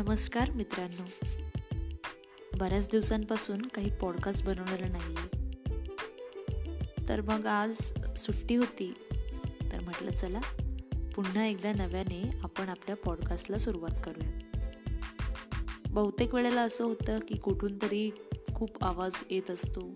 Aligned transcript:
नमस्कार 0.00 0.50
मित्रांनो. 0.50 1.26
बऱ्याच 2.58 2.88
दिवसांपासून 2.88 3.62
काही 3.62 3.90
पॉडकास्ट 3.98 4.44
बनवलेलं 4.44 4.92
नाही 4.92 5.14
आहे 5.16 5.50
तर 7.08 7.20
मग 7.20 7.46
आज 7.46 7.72
सुट्टी 8.16 8.54
होती. 8.54 8.94
तर 9.72 9.80
म्हटलं 9.80 10.10
चला 10.10 10.40
पुन्हा 11.14 11.46
एकदा 11.46 11.72
नव्याने 11.72 12.30
आपण 12.42 12.68
आपल्या 12.68 12.96
पॉडकास्टला 12.96 13.58
सुरुवात 13.58 14.00
करूयात. 14.04 14.58
बहुतेक 15.86 16.34
वेळेला 16.34 16.62
असं 16.62 16.84
होतं 16.84 17.18
की 17.18 17.36
कुठून 17.36 17.76
तरी 17.82 18.10
खूप 18.54 18.84
आवाज 18.84 19.24
येत 19.30 19.50
असतो. 19.50 19.94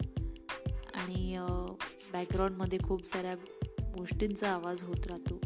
आणि 0.94 1.38
बॅकग्राऊंडमध्ये 2.12 2.78
खूप 2.84 3.06
साऱ्या 3.06 3.34
गोष्टींचा 3.94 4.52
आवाज 4.52 4.82
होत 4.82 5.06
राहतो. 5.06 5.40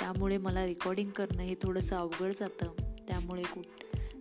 त्यामुळे 0.00 0.38
मला 0.38 0.66
रेकॉर्डिंग 0.66 1.10
करणं 1.10 1.42
हे 1.42 1.54
थोडंसं 1.54 1.96
अवघड 1.96 2.32
जातं. 2.32 2.66
त्यामुळे 3.08 3.42
कुठ 3.42 3.64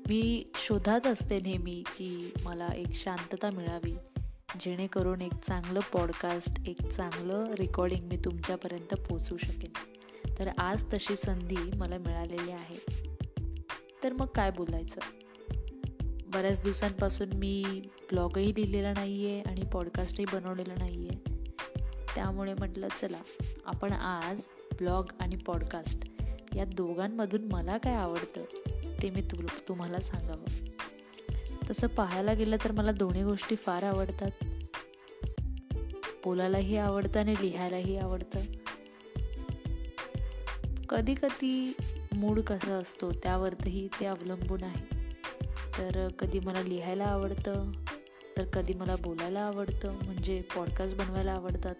मी 0.09 0.51
शोधात 0.55 1.07
असते 1.07 1.39
नेहमी 1.39 1.83
की 1.97 2.33
मला 2.43 2.67
एक 2.67 2.95
शांतता 2.95 3.49
मिळावी 3.49 3.95
जेणेकरून 4.59 5.21
एक 5.21 5.33
चांगलं 5.33 5.79
पॉडकास्ट 5.93 6.67
एक 6.67 6.81
चांगलं 6.91 7.51
रेकॉर्डिंग 7.51 8.07
मी 8.07 8.17
तुमच्यापर्यंत 8.17 8.93
पोचू 8.93 9.37
शकेन. 9.37 9.71
तर 10.39 10.47
आज 10.57 10.83
तशी 10.93 11.15
संधी 11.15 11.71
मला 11.75 11.97
मिळालेली 11.97 12.51
आहे. 12.51 13.15
तर 14.03 14.13
मग 14.13 14.25
काय 14.25 14.51
बोलायचं? 14.51 14.99
बऱ्याच 16.33 16.61
दिवसांपासून 16.61 17.29
मी 17.29 17.81
ब्लॉगही 18.11 18.49
लिहिलेला 18.49 18.93
नाही 18.93 19.25
आहे 19.25 19.41
आणि 19.41 19.61
पॉडकास्टही 19.73 20.25
बनवलेला 20.33 20.75
नाही 20.77 21.07
आहे 21.07 21.45
त्यामुळे 22.15 22.53
म्हटलं 22.53 22.87
चला 23.01 23.19
आपण 23.65 23.93
आज 23.93 24.47
ब्लॉग 24.71 25.05
आणि 25.19 25.35
पॉडकास्ट 25.35 26.11
या 26.55 26.65
दोघांमधून 26.65 27.49
मला 27.51 27.77
काय 27.77 27.95
आवडतं? 27.95 28.41
ते 29.01 29.09
मी 29.09 29.21
तु 29.21 29.37
तुम्हाला 29.67 29.99
सांगावं. 29.99 30.67
तसं 31.69 31.87
पाहायला 31.87 32.33
गेलं 32.33 32.57
तर 32.63 32.71
मला 32.71 32.91
दोन्ही 32.91 33.23
गोष्टी 33.23 33.55
फार 33.55 33.83
आवडतात. 33.83 34.31
बोलायलाही 36.25 36.77
आवडतं 36.77 37.19
आणि 37.19 37.35
लिहायलाही 37.41 37.97
आवडतं. 37.97 38.39
कधी 40.89 41.15
कधी 41.15 41.75
मूड 42.13 42.39
कसा 42.39 42.73
असतो 42.73 43.11
त्यावरही 43.11 43.87
ते 43.87 44.05
अवलंबून 44.05 44.63
आहे. 44.63 45.09
तर 45.77 46.07
कधी 46.19 46.39
मला 46.39 46.61
लिहायला 46.61 47.03
आवडतं 47.03 47.71
तर 48.37 48.45
कधी 48.45 48.73
मला 48.73 48.95
बोलायला 48.95 49.39
आवडतं 49.39 49.93
म्हणजे 50.03 50.41
पॉडकास्ट 50.41 50.95
बनवायला 50.97 51.31
आवडतात. 51.31 51.75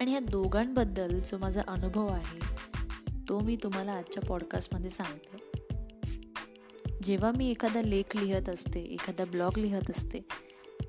आणि 0.00 0.10
ह्या 0.10 0.20
दोघांबद्दल 0.20 1.20
जो 1.20 1.38
माझा 1.38 1.62
अनुभव 1.68 2.06
आहे 2.06 2.40
तो 3.28 3.40
मी 3.40 3.56
तुम्हाला 3.56 3.92
आजच्या 3.92 4.22
पॉडकास्टमध्ये 4.22 4.90
सांगते. 4.90 5.41
जेव्हा 7.02 7.32
मी 7.36 7.50
एखादा 7.50 7.82
लेख 7.82 8.16
लिहत 8.16 8.48
असते 8.48 8.80
एखादा 8.80 9.24
ब्लॉग 9.24 9.58
लिहत 9.58 9.90
असते 9.90 10.20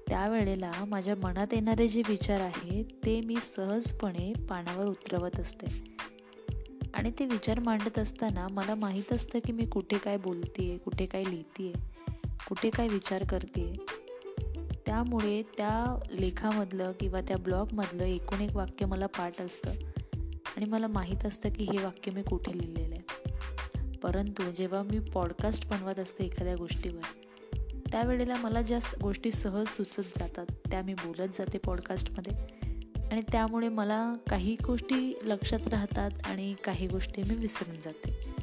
त्यावेळेला 0.10 0.72
माझ्या 0.88 1.16
मनात 1.16 1.54
येणारे 1.54 1.88
जे 1.88 2.02
विचार 2.08 2.42
आहेत 2.42 2.86
ते 3.06 3.22
मी 3.22 3.36
सहजपणे 3.42 4.34
पानावर 4.50 4.86
उतरवत 4.86 5.40
असते. 5.40 5.66
आणि 6.94 7.12
ते 7.12 7.26
विचार 7.26 7.60
मांडत 7.60 8.00
असताना 8.00 8.48
मला 8.52 8.76
माहीत 8.76 9.14
असतं 9.14 9.40
की 9.46 9.52
मी 9.52 9.66
कुठे 9.66 9.98
काय 9.98 10.18
बोलते 10.18 10.78
कुठे 10.78 11.06
काय 11.06 11.24
लिहिते 11.24 11.74
कुठे 12.50 12.70
काय 12.70 12.88
विचार 12.88 13.24
करते 13.24 13.76
त्यामुळे 14.86 15.42
त्या 15.58 16.00
लेखामधलं 16.12 16.92
किंवा 17.00 17.22
त्या 17.22 17.38
ब्लॉगमधलं 17.38 18.04
एकूण 18.04 18.42
एक 18.42 18.56
वाक्य 18.56 18.86
मला 18.86 19.06
पाठ 19.06 19.42
असतं. 19.42 19.72
आणि 20.58 20.66
मला 20.66 20.88
माहीत 20.88 21.26
असतं 21.26 21.50
की 21.50 21.64
हे 21.64 21.84
वाक्य 21.84 22.12
मी 22.12 22.24
कुठे 22.24 22.58
लिहिलेलं 22.58 22.96
आहे. 22.96 23.03
परंतु 24.04 24.52
जेव्हा 24.52 24.84
मी 24.84 25.00
पॉडकास्ट 25.00 25.70
बनवत 25.70 26.00
असते 26.00 26.26
एखाद्या 26.26 26.56
गोष्टीवर 26.56 27.02
त्यावेळेला 27.92 28.36
मला 28.36 28.62
ज्या 28.62 28.80
गोष्टी 29.02 29.32
सहज 29.32 29.68
सुचत 29.68 30.20
जातात 30.20 30.46
त्या 30.72 30.82
मी 30.82 30.94
बोलत 30.94 31.28
जाते 31.34 31.58
पॉडकास्टमध्ये 31.58 32.34
आणि 33.12 33.22
त्यामुळे 33.32 33.70
मला 33.70 34.14
काही 34.30 34.58
गोष्टी 34.66 35.20
लक्षात 35.24 35.68
राहतात 35.68 36.12
आणि 36.26 36.56
काही 36.64 36.88
गोष्टी 36.88 37.24
मी 37.24 37.36
विसरून 37.36 37.76
जाते. 37.80 38.34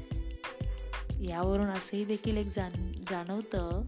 यावरून 1.25 1.67
असंही 1.67 2.05
देखील 2.05 2.37
एक 2.37 2.47
जाण 2.47 2.93
जाणवतं 2.93 3.83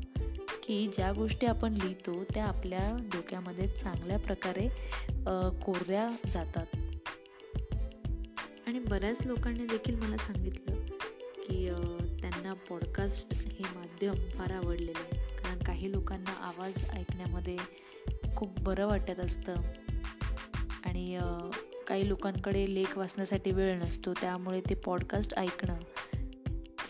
की 0.63 0.91
ज्या 0.95 1.13
गोष्टी 1.13 1.47
आपण 1.47 1.73
लिहितो 1.73 2.25
त्या 2.25 2.45
आपल्या 2.45 2.97
डोक्यामध्ये 3.13 3.69
चांगल्या 3.69 4.19
प्रकारे 4.19 4.69
कोरल्या 5.65 6.11
जातात. 6.31 6.67
आणि 8.67 8.79
बऱ्याच 8.79 9.27
लोकांनी 9.27 9.67
देखील 9.67 9.95
मला 9.95 10.17
सांगितलं 10.17 10.82
की 11.43 11.69
त्यांना 12.21 12.53
पॉडकास्ट 12.71 13.35
हे 13.35 13.65
माध्यम 13.75 14.15
फार 14.15 14.53
आवडलेलं 14.53 14.99
आहे. 14.99 15.43
कारण 15.43 15.59
काही 15.59 15.93
लोकांना 15.93 16.31
आवाज 16.31 16.85
ऐकण्यामध्ये 16.91 17.57
खूप 18.37 18.61
बरं 18.61 18.87
वाटत 18.87 19.21
असतं. 19.21 19.55
आणि 20.85 21.19
काही 21.89 22.09
लोकांकडे 22.09 22.75
लेख 22.75 22.99
वाचण्यासाठी 22.99 23.51
वेळ 23.51 23.79
नसतो. 23.79 24.13
त्यामुळे 24.13 24.61
ते 24.61 24.75
पॉडकास्ट 24.75 25.35
ऐकणं 25.35 25.79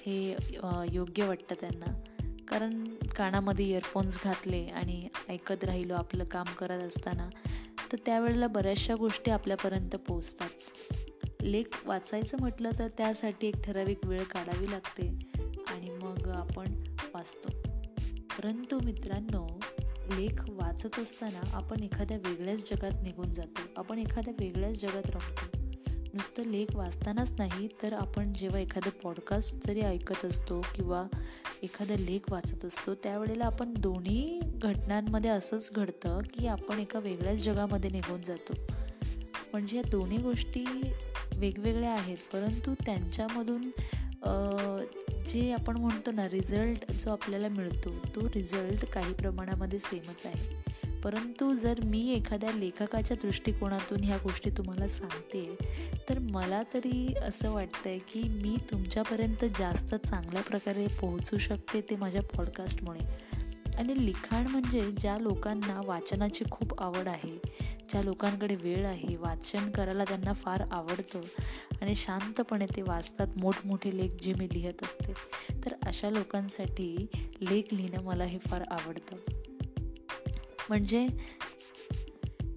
हे 0.07 0.37
योग्य 0.91 1.25
वाटतं 1.25 1.55
त्यांना. 1.61 1.99
कारण 2.49 2.85
कानामध्ये 3.17 3.65
इयरफोन्स 3.65 4.19
घातले 4.25 4.65
आणि 4.67 5.09
ऐकत 5.29 5.65
राहिलो 5.65 5.95
आपलं 5.95 6.25
काम 6.25 6.47
करत 6.59 6.83
असताना 6.83 7.29
तर 7.93 7.97
त्यावेळेला 8.07 8.47
बऱ्याचशा 8.47 8.95
गोष्टी 8.95 9.31
आपल्यापर्यंत 9.31 9.97
पोचतात 9.97 10.49
लेख 11.43 11.83
वाचायचं 11.87 12.37
म्हटलं 12.41 12.71
तर 12.79 12.89
त्यासाठी 12.89 13.47
एक 13.47 13.55
ठराविक 13.65 14.07
वेळ 14.07 14.23
काढावी 14.23 14.71
लागते. 14.71 15.19
आणि 15.69 15.91
मग 15.91 16.29
आपण 16.29 16.85
वाचतो. 17.15 17.49
परंतु 18.17 18.81
मित्रांनो 18.85 19.61
लेख 20.19 20.45
वाचत 20.49 20.99
असताना 20.99 21.41
आपण 21.53 21.83
एखाद्या 21.83 22.17
वेगळ्याच 22.17 22.71
जगात 22.71 23.03
निघून 23.03 23.33
जातो. 23.33 23.61
आपण 23.77 23.99
एखाद्या 23.99 24.35
वेगळ्याच 24.41 24.83
जगात 24.83 25.11
रमतो. 25.11 25.59
नुसतं 26.15 26.43
लेख 26.43 26.67
वाचतानाच 26.75 27.33
नाही 27.33 27.69
तर 27.83 27.93
आपण 27.93 28.33
जेव्हा 28.33 28.61
एखादं 28.61 28.91
पॉडकास्ट 28.91 29.67
जरी 29.67 29.81
ऐकत 29.81 30.25
असतो 30.25 30.61
किंवा 30.75 31.07
एखादा 31.63 31.95
लेख 31.95 32.21
वाचत 32.31 32.65
असतो 32.65 32.95
त्यावेळेला 32.95 33.45
आपण 33.45 33.75
दोन्ही 33.75 34.41
घटनांमध्ये 34.45 35.31
असंच 35.31 35.71
घडतं 35.75 36.19
की 36.19 36.47
आपण 36.47 36.79
एका 36.79 36.99
वेगळ्याच 36.99 37.39
जगामध्ये 37.39 37.91
निघून 37.91 38.23
जातो. 38.23 38.53
म्हणजे 39.53 39.77
या 39.77 39.83
दोन्ही 39.83 40.19
गोष्टी 40.19 40.65
वेगवेगळ्या 41.37 41.93
आहेत 41.93 42.17
परंतु 42.33 42.75
त्यांच्यामधून 42.87 43.63
जे 45.27 45.53
आपण 45.53 45.77
म्हणतो 45.77 46.11
ना 46.13 46.29
रिझल्ट 46.29 46.93
जो 46.93 47.11
आपल्याला 47.11 47.49
मिळतो 47.49 47.91
तो 48.15 48.29
रिझल्ट 48.29 48.85
काही 48.85 49.15
प्रमाणामध्ये 49.15 49.79
सेमच 49.79 50.27
आहे. 50.27 50.63
परंतु 51.01 51.55
जर 51.55 51.81
मी 51.85 52.13
एखाद्या 52.13 52.51
लेखकाच्या 52.53 53.17
दृष्टिकोनातून 53.23 54.05
ह्या 54.05 54.17
गोष्टी 54.17 54.51
तुम्हाला 54.51 54.89
सांगते 54.89 55.57
तर 56.09 56.19
मला 56.19 56.63
तरी 56.75 57.15
असं 57.23 57.53
वाटतं 57.53 57.89
आहे 57.89 57.99
की 57.99 58.23
मी 58.23 58.57
तुमच्यापर्यंत 58.71 59.45
जास्त 59.59 59.95
चांगल्या 59.95 60.43
प्रकारे 60.43 60.87
पोहोचू 60.87 61.39
शकते 61.39 61.81
ते 61.81 61.97
माझ्या 61.97 62.23
पॉडकास्टमुळे 62.23 63.01
आणि 63.79 64.07
लिखाण 64.07 64.47
म्हणजे 64.47 64.93
ज्या 64.93 65.19
लोकांना 65.19 65.81
वाचनाची 65.87 66.45
खूप 66.51 66.81
आवड 66.81 67.09
आहे 67.09 67.39
ज्या 67.93 68.03
लोकांकडे 68.03 68.57
वेळ 68.57 68.87
आहे 68.87 69.17
वाचन 69.17 69.71
करायला 69.71 70.05
त्यांना 70.05 70.33
फार 70.33 70.63
आवडतं. 70.71 71.21
आणि 71.83 71.95
शांतपणे 71.95 72.67
ते 72.77 72.83
वाचतात. 72.83 73.27
मोठमोठे 73.37 73.97
लेख 73.97 74.11
जे 74.23 74.35
मी 74.35 74.49
लिहित 74.53 74.83
असते. 74.83 75.13
तर 75.65 75.75
अशा 75.87 76.11
लोकांसाठी 76.11 77.07
लेख 77.41 77.63
लिहिणं 77.73 78.03
मला 78.03 78.25
हे 78.25 78.39
फार 78.39 78.63
आवडतं. 78.71 79.17
म्हणजे 80.69 81.09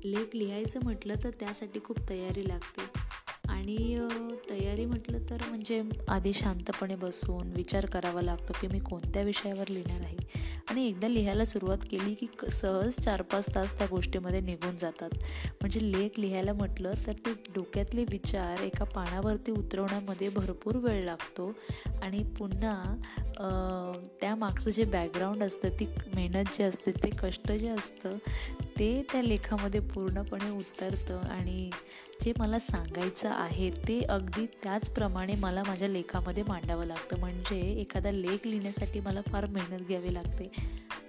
लेख 0.06 0.36
लिहायचं 0.36 0.80
म्हटलं 0.84 1.14
तर 1.24 1.30
त्यासाठी 1.40 1.80
खूप 1.84 2.10
तयारी 2.10 2.48
लागते. 2.48 3.00
आणि 3.50 4.08
तयारी 4.50 4.86
म्हटलं 4.86 5.18
तर 5.30 5.38
म्हणजे 5.50 5.84
आधी 6.08 6.34
शांतपणे 6.34 6.96
बसून 6.96 7.52
विचार 7.52 7.86
करावा 7.86 8.22
लागतो 8.22 8.54
की 8.62 8.68
मी 8.68 8.80
कोणत्या 8.80 9.24
विषयावर 9.24 9.68
लिहिणार 9.68 10.02
आहे? 10.02 10.18
आणि 10.70 10.86
एकदा 10.88 11.08
लिहायला 11.08 11.46
सुरुवात 11.46 11.86
केली 11.92 12.14
की 12.14 12.28
सहज 12.52 13.00
चार 13.00 13.22
पाच 13.22 13.48
तास 13.56 13.78
त्या 13.78 13.88
गोष्टीमध्ये 13.90 14.40
निघून 14.42 14.78
जातात. 14.78 15.10
म्हणजे 15.62 15.80
लेख 15.92 16.20
लिहायला 16.20 16.54
म्हटलं 16.54 16.94
तर 17.08 17.14
ते 17.26 17.34
डोक्यातले 17.56 18.04
विचार 18.12 18.62
एका 18.64 18.86
पानावरती 18.86 19.52
उतरवण्यामध्ये 19.52 20.30
भरपूर 20.30 20.78
वेळ 20.78 21.04
लागतो. 21.04 21.52
आणि 22.02 22.24
पुन्हा 22.38 22.76
त्यामागचं 24.22 24.70
जे 24.70 24.84
बॅकग्राऊंड 24.84 25.44
असतं 25.44 25.70
ती 25.80 25.86
मेहनत 26.16 26.54
जे 26.54 26.64
असते 26.64 26.92
ते 26.92 27.10
कष्ट 27.22 27.52
जे 27.52 27.68
असतं 27.68 28.18
ते 28.80 28.88
त्या 29.12 29.22
लेखामध्ये 29.22 29.80
पूर्णपणे 29.80 30.50
उतरतं 30.50 31.20
आणि 31.32 31.70
जे 32.22 32.32
मला 32.38 32.58
सांगायचं 32.60 33.30
आहे 33.30 33.70
ते 33.88 34.00
अगदी 34.10 34.46
त्याचप्रमाणे 34.64 35.36
मला 35.36 35.64
माझ्या 35.68 35.88
लेखामध्ये 35.88 36.44
मांडावं 36.48 36.86
लागतं. 36.86 37.20
म्हणजे 37.20 37.60
एखादा 37.82 38.12
लेख 38.12 38.48
लिहिण्यासाठी 38.48 39.00
मला 39.00 39.22
फार 39.28 39.46
मेहनत 39.46 39.88
घ्यावी 39.88 40.14
लागते. 40.14 40.50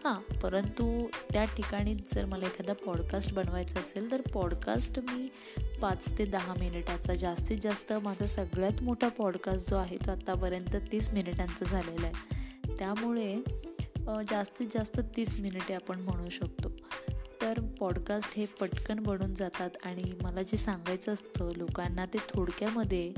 हां 0.05 0.15
परंतु 0.39 0.87
त्या 1.33 1.45
ठिकाणी 1.57 1.95
जर 2.15 2.25
मला 2.25 2.47
एखादा 2.47 2.73
पॉडकास्ट 2.85 3.33
बनवायचा 3.35 3.81
असेल 3.81 4.11
तर 4.13 4.21
पॉडकास्ट 4.35 4.99
मी 5.01 5.29
पाच 5.83 6.11
ते 6.19 6.25
दहा 6.25 6.55
मिनिटाचा 6.59 7.15
जास्तीत 7.15 7.59
जास्त 7.63 7.93
माझा 8.03 8.27
सगळ्यात 8.27 8.83
मोठा 8.83 9.09
पॉडकास्ट 9.09 9.71
जो 9.71 9.77
आहे 9.77 9.97
तो 9.97 10.11
आत्तापर्यंत 10.11 10.77
तीस 10.93 11.13
मिनिटांचा 11.15 11.65
झालेला 11.65 12.07
आहे. 12.07 12.75
त्यामुळे 12.79 13.35
जास्तीत 14.31 14.67
जास्त 14.73 15.01
तीस 15.17 15.39
मिनिटे 15.41 15.75
आपण 15.75 16.01
म्हणू 16.01 16.29
शकतो. 16.29 16.69
तर 17.41 17.61
पॉडकास्ट 17.81 18.37
हे 18.37 18.45
पटकन 18.61 19.01
बनून 19.01 19.35
जातात 19.35 19.71
आणि 19.85 20.11
मला 20.23 20.43
जे 20.43 20.57
सांगायचं 20.57 21.13
असतं 21.13 21.51
लोकांना 21.57 22.05
ते 22.07 22.19
थोडक्यामध्ये 22.29 23.13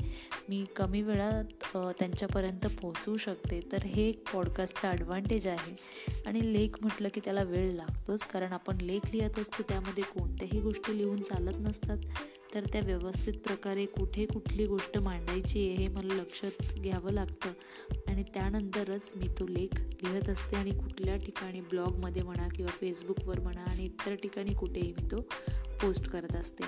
मी 0.49 0.63
कमी 0.75 1.01
वेळात 1.01 1.65
त्यांच्यापर्यंत 1.99 2.67
पोहोचवू 2.81 3.15
शकते. 3.17 3.59
तर 3.71 3.83
हे 3.85 4.07
एक 4.09 4.23
पॉडकास्टचं 4.33 4.87
ॲडव्हान्टेज 4.87 5.47
आहे. 5.47 5.75
आणि 6.25 6.53
लेख 6.53 6.77
म्हटलं 6.81 7.09
की 7.13 7.21
त्याला 7.23 7.43
वेळ 7.43 7.73
लागतोच 7.73 8.25
कारण 8.25 8.53
आपण 8.53 8.81
लेख 8.81 9.11
लिहित 9.13 9.39
असतो 9.39 9.63
त्यामध्ये 9.69 10.03
कोणत्याही 10.03 10.59
गोष्टी 10.61 10.97
लिहून 10.97 11.21
चालत 11.21 11.59
नसतात. 11.59 11.97
तर 12.55 12.65
त्या 12.73 12.81
व्यवस्थित 12.81 13.33
प्रकारे 13.33 13.85
कुठे 13.85 14.25
कुठली 14.25 14.65
गोष्ट 14.65 14.97
मांडायची 14.97 15.67
आहे 15.67 15.77
हे 15.77 15.87
मला 15.87 16.13
लक्षात 16.13 16.79
घ्यावं 16.79 17.11
लागतं. 17.11 17.49
आणि 18.07 18.23
त्यानंतरच 18.23 19.11
मी 19.15 19.27
तो 19.27 19.47
लेख 19.47 19.79
लिहत 20.03 20.29
असते 20.29 20.55
आणि 20.55 20.71
कुठल्या 20.71 21.17
ठिकाणी 21.17 21.61
ब्लॉगमध्ये 21.61 22.21
म्हणा 22.21 22.47
किंवा 22.47 22.71
फेसबुकवर 22.71 23.39
म्हणा 23.39 23.61
आणि 23.61 23.85
इतर 23.85 24.15
ठिकाणी 24.15 24.53
कुठेही 24.53 24.91
मी 24.91 25.07
तो 25.11 25.21
पोस्ट 25.81 26.09
करत 26.09 26.35
असते. 26.35 26.63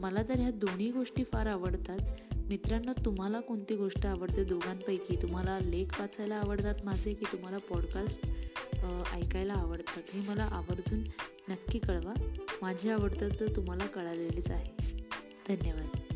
मला 0.00 0.22
तर 0.22 0.38
ह्या 0.38 0.50
दोन्ही 0.50 0.90
गोष्टी 0.90 1.24
फार 1.32 1.46
आवडतात. 1.46 1.98
मित्रांनो 2.34 2.92
तुम्हाला 3.04 3.40
कोणती 3.40 3.74
गोष्ट 3.76 4.06
आवडते 4.06 4.44
दोघांपैकी? 4.44 5.16
तुम्हाला 5.22 5.58
लेख 5.64 6.00
वाचायला 6.00 6.34
आवडतात 6.34 6.74
माझे 6.84 7.14
की 7.14 7.24
तुम्हाला 7.32 7.58
पॉडकास्ट 7.58 8.26
ऐकायला 9.12 9.52
आवडतात? 9.52 10.02
हे 10.14 10.20
मला 10.28 10.42
आवर्जून 10.42 10.98
नक्की 11.48 11.78
कळवा. 11.78 12.14
माझी 12.62 12.90
आवडतं 12.90 13.28
तर 13.40 13.56
तुम्हाला 13.56 13.86
कळालेलीच 13.86 14.50
आहे. 14.50 14.91
धन्यवाद. 15.48 16.11